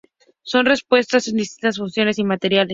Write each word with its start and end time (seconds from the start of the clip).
Son 0.41 0.67
expuestas 0.67 1.27
en 1.27 1.35
distintas 1.35 1.77
fundiciones 1.77 2.17
y 2.17 2.23
materiales. 2.23 2.69